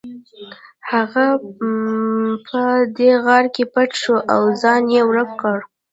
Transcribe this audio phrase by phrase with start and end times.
[0.91, 1.25] هغه
[2.47, 2.61] په
[2.97, 5.57] دې غار کې پټ شو او ځان یې ورک کړ